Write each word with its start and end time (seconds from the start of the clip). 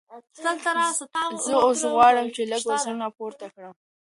زه 1.45 1.53
اوس 1.65 1.81
غواړم 1.93 2.27
چې 2.35 2.41
لږ 2.51 2.61
وزنونه 2.69 3.07
پورته 3.17 3.45
کړم. 3.53 3.73